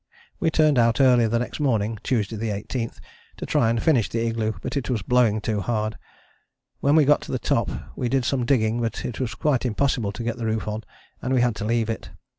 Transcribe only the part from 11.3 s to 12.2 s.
we had to leave it.